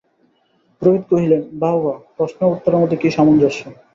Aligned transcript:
পুরোহিত 0.75 1.03
কহিলেন, 1.11 1.41
বাহবা, 1.61 1.93
প্রশ্ন 2.15 2.39
ও 2.45 2.53
উত্তরের 2.53 2.81
মধ্যে 2.81 2.97
কী 2.97 3.09
সামঞ্জস্য! 3.11 3.61